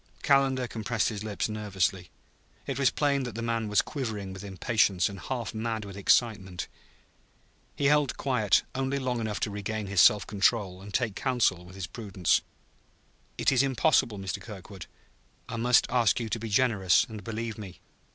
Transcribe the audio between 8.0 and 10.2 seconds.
quiet only long enough to regain his